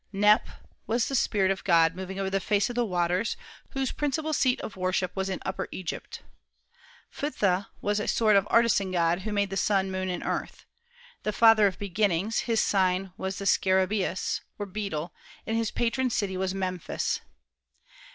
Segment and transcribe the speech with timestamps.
[0.11, 0.55] Kneph
[0.87, 3.37] was the spirit of God moving over the face of the waters,
[3.73, 6.23] whose principal seat of worship was in Upper Egypt.
[7.15, 10.65] Phtha was a sort of artisan god, who made the sun, moon, and the earth,
[11.21, 15.13] "the father of beginnings;" his sign was the scarabaeus, or beetle,
[15.45, 17.21] and his patron city was Memphis.